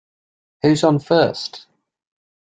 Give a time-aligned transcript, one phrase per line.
[0.63, 1.67] Who's on First?